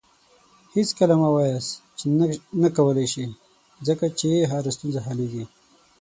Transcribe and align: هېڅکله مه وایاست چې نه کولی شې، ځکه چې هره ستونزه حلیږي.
هېڅکله 0.75 1.15
مه 1.21 1.29
وایاست 1.35 1.71
چې 1.97 2.05
نه 2.61 2.69
کولی 2.77 3.07
شې، 3.13 3.25
ځکه 3.87 4.05
چې 4.19 4.29
هره 4.51 4.71
ستونزه 4.75 4.99
حلیږي. 5.07 5.43